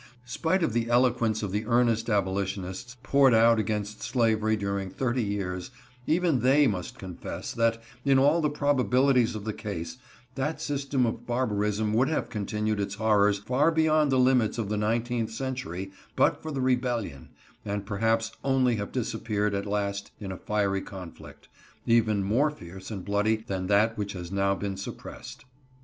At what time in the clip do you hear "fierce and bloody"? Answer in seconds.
22.49-23.35